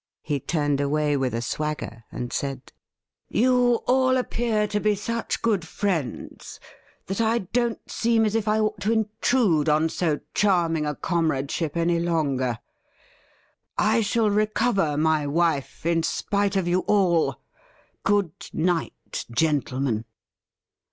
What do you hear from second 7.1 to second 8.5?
I don't seem as if